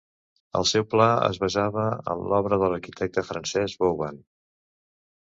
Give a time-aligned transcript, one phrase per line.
[0.59, 4.17] El seu pla es basava en l'obra de l'arquitecte francès Vauban.